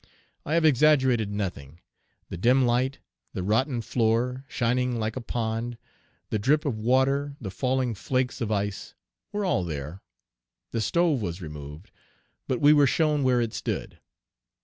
I 0.47 0.55
have 0.55 0.65
exaggerated 0.65 1.29
nothing. 1.31 1.79
The 2.29 2.35
dim 2.37 2.65
light, 2.65 2.97
the 3.33 3.43
rotten 3.43 3.81
floor, 3.81 4.45
shining 4.47 4.97
like 4.99 5.15
a 5.15 5.21
pond, 5.21 5.77
the 6.31 6.39
drip 6.39 6.65
of 6.65 6.79
water, 6.79 7.35
the 7.39 7.51
falling 7.51 7.93
flakes 7.93 8.41
of 8.41 8.51
ice, 8.51 8.95
were 9.31 9.45
all 9.45 9.63
there. 9.63 10.01
The 10.71 10.81
stove 10.81 11.21
was 11.21 11.39
removed; 11.39 11.91
but 12.47 12.59
we 12.59 12.73
were 12.73 12.87
shown 12.87 13.21
where 13.21 13.41
it 13.41 13.53
stood. 13.53 13.99